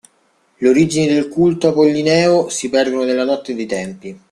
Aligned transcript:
Le 0.57 0.67
origini 0.67 1.05
del 1.05 1.27
culto 1.27 1.67
apollineo 1.67 2.49
si 2.49 2.69
perdono 2.69 3.03
nella 3.03 3.23
notte 3.23 3.53
dei 3.53 3.67
tempi. 3.67 4.19